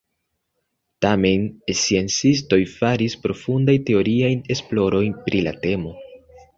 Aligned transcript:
Tamen 1.05 1.45
sciencistoj 1.81 2.61
faris 2.73 3.19
profundajn 3.29 3.87
teoriajn 3.93 4.45
esplorojn 4.57 5.19
pri 5.29 5.49
la 5.49 5.59
temo. 5.67 5.99